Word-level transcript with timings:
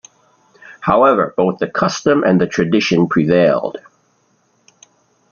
However, 0.79 1.35
both 1.37 1.59
the 1.59 1.67
custom 1.69 2.23
and 2.23 2.41
tradition 2.49 3.07
prevailed. 3.07 3.77